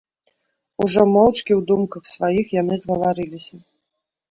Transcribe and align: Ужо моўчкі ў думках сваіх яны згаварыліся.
Ужо 0.85 1.01
моўчкі 1.17 1.51
ў 1.59 1.67
думках 1.73 2.03
сваіх 2.15 2.47
яны 2.61 2.81
згаварыліся. 2.87 3.55